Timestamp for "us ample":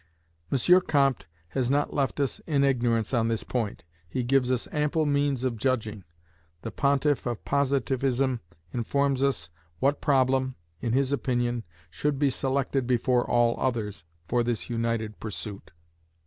4.51-5.05